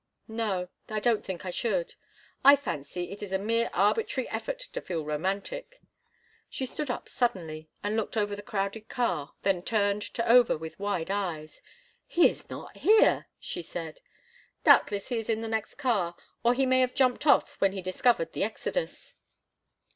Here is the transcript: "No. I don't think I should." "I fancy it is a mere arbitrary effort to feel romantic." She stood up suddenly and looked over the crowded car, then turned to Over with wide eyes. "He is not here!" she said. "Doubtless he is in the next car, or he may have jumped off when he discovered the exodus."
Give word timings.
"No. 0.27 0.69
I 0.89 0.99
don't 0.99 1.23
think 1.23 1.45
I 1.45 1.51
should." 1.51 1.93
"I 2.43 2.55
fancy 2.55 3.11
it 3.11 3.21
is 3.21 3.31
a 3.31 3.37
mere 3.37 3.69
arbitrary 3.71 4.27
effort 4.29 4.57
to 4.57 4.81
feel 4.81 5.05
romantic." 5.05 5.79
She 6.49 6.65
stood 6.65 6.89
up 6.89 7.07
suddenly 7.07 7.69
and 7.83 7.95
looked 7.95 8.17
over 8.17 8.35
the 8.35 8.41
crowded 8.41 8.89
car, 8.89 9.35
then 9.43 9.61
turned 9.61 10.01
to 10.01 10.27
Over 10.27 10.57
with 10.57 10.79
wide 10.79 11.11
eyes. 11.11 11.61
"He 12.07 12.27
is 12.27 12.49
not 12.49 12.77
here!" 12.77 13.27
she 13.39 13.61
said. 13.61 14.01
"Doubtless 14.63 15.09
he 15.09 15.19
is 15.19 15.29
in 15.29 15.41
the 15.41 15.47
next 15.47 15.75
car, 15.75 16.15
or 16.43 16.55
he 16.55 16.65
may 16.65 16.79
have 16.79 16.95
jumped 16.95 17.27
off 17.27 17.61
when 17.61 17.73
he 17.73 17.81
discovered 17.83 18.33
the 18.33 18.43
exodus." 18.43 19.17